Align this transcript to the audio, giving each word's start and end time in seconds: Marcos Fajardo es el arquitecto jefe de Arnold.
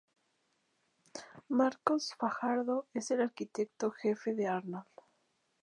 Marcos 1.49 2.15
Fajardo 2.17 2.87
es 2.95 3.11
el 3.11 3.21
arquitecto 3.21 3.91
jefe 3.91 4.33
de 4.33 4.47
Arnold. 4.47 4.87